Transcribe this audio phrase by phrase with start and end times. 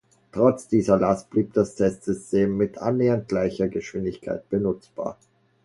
[0.31, 5.15] Trotz dieser Last blieb das Testsystem mit annähernd gleicher Geschwindigkeit benutzbar.